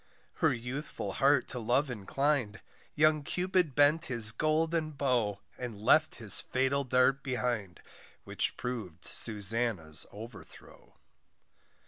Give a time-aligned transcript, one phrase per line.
[0.37, 2.59] Her youthful heart to love inclin'd,
[2.95, 7.83] Young Cupid bent his golden bow, And left his fatal dart behind,
[8.23, 10.95] Which prov'd Susannah's overthrow.